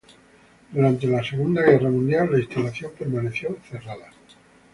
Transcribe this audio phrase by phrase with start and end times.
[0.71, 4.09] Durante la Segunda Guerra Mundial la instalación permaneció cerrada.